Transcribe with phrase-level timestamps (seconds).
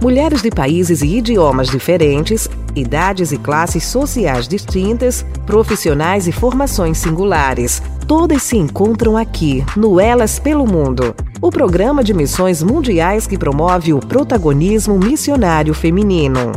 [0.00, 7.82] Mulheres de países e idiomas diferentes, idades e classes sociais distintas, profissionais e formações singulares.
[8.06, 13.92] Todas se encontram aqui, no Elas pelo Mundo, o programa de missões mundiais que promove
[13.92, 16.52] o protagonismo missionário feminino.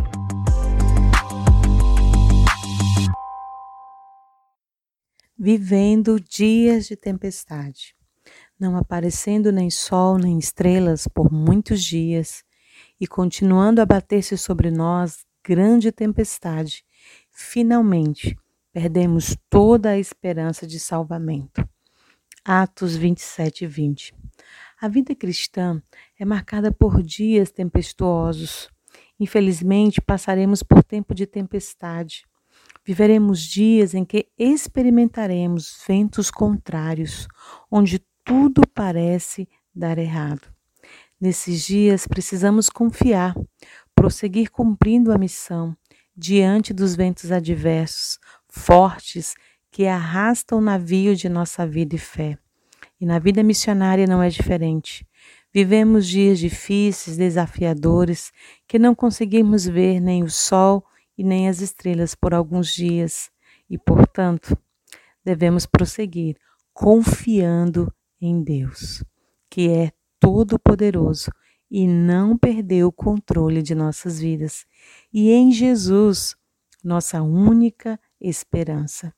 [5.35, 7.95] Vivendo dias de tempestade,
[8.59, 12.43] não aparecendo nem sol nem estrelas por muitos dias
[13.01, 16.85] e continuando a bater-se sobre nós grande tempestade,
[17.31, 18.37] finalmente
[18.71, 21.67] perdemos toda a esperança de salvamento.
[22.45, 24.13] Atos 27 e 20.
[24.79, 25.81] A vida cristã
[26.19, 28.69] é marcada por dias tempestuosos.
[29.19, 32.23] Infelizmente, passaremos por tempo de tempestade.
[32.85, 37.27] Viveremos dias em que experimentaremos ventos contrários,
[37.69, 40.60] onde tudo parece dar errado.
[41.21, 43.35] Nesses dias, precisamos confiar,
[43.93, 45.77] prosseguir cumprindo a missão
[46.17, 48.17] diante dos ventos adversos,
[48.49, 49.35] fortes,
[49.69, 52.39] que arrastam o navio de nossa vida e fé.
[52.99, 55.07] E na vida missionária não é diferente.
[55.53, 58.31] Vivemos dias difíceis, desafiadores,
[58.67, 60.83] que não conseguimos ver nem o sol
[61.15, 63.29] e nem as estrelas por alguns dias,
[63.69, 64.57] e, portanto,
[65.23, 66.35] devemos prosseguir
[66.73, 69.03] confiando em Deus,
[69.47, 69.91] que é
[70.21, 71.31] Todo-Poderoso
[71.69, 74.65] e não perder o controle de nossas vidas.
[75.11, 76.35] E em Jesus,
[76.83, 79.13] nossa única esperança.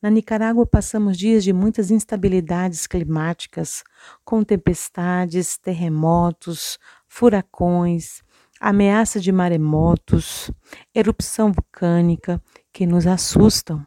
[0.00, 3.82] Na Nicarágua passamos dias de muitas instabilidades climáticas,
[4.24, 6.78] com tempestades, terremotos,
[7.08, 8.22] furacões,
[8.60, 10.50] ameaça de maremotos,
[10.94, 13.84] erupção vulcânica que nos assustam.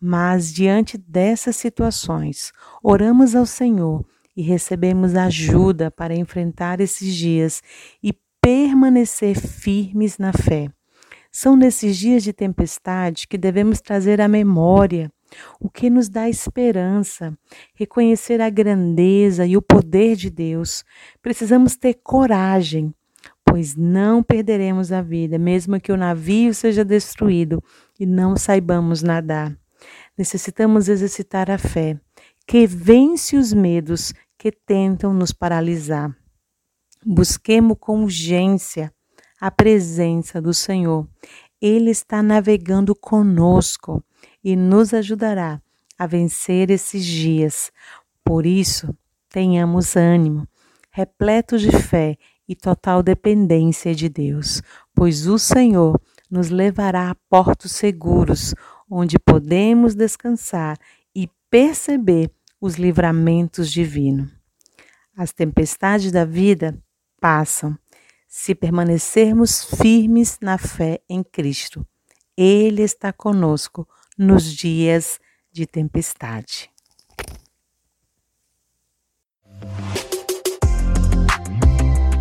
[0.00, 4.04] Mas diante dessas situações, oramos ao Senhor
[4.36, 7.62] e recebemos ajuda para enfrentar esses dias
[8.02, 10.68] e permanecer firmes na fé.
[11.32, 15.10] São nesses dias de tempestade que devemos trazer à memória
[15.60, 17.36] o que nos dá esperança,
[17.74, 20.84] reconhecer a grandeza e o poder de Deus.
[21.20, 22.94] Precisamos ter coragem,
[23.44, 27.62] pois não perderemos a vida, mesmo que o navio seja destruído
[27.98, 29.56] e não saibamos nadar.
[30.16, 31.98] Necessitamos exercitar a fé,
[32.46, 34.14] que vence os medos
[34.46, 36.16] que tentam nos paralisar.
[37.04, 38.94] Busquemos com urgência
[39.40, 41.04] a presença do Senhor.
[41.60, 44.04] Ele está navegando conosco
[44.44, 45.60] e nos ajudará
[45.98, 47.72] a vencer esses dias.
[48.22, 48.96] Por isso,
[49.28, 50.46] tenhamos ânimo,
[50.92, 54.62] repletos de fé e total dependência de Deus,
[54.94, 58.54] pois o Senhor nos levará a portos seguros,
[58.88, 60.78] onde podemos descansar
[61.12, 62.30] e perceber
[62.60, 64.35] os livramentos divinos.
[65.18, 66.78] As tempestades da vida
[67.18, 67.74] passam
[68.28, 71.86] se permanecermos firmes na fé em Cristo.
[72.36, 73.88] Ele está conosco
[74.18, 75.18] nos dias
[75.50, 76.70] de tempestade.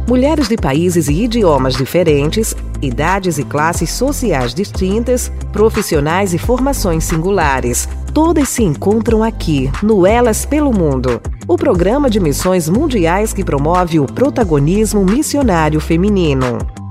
[0.07, 7.89] Mulheres de países e idiomas diferentes, idades e classes sociais distintas, profissionais e formações singulares.
[8.13, 14.00] Todas se encontram aqui, no Elas pelo Mundo, o programa de missões mundiais que promove
[14.00, 16.84] o protagonismo missionário feminino.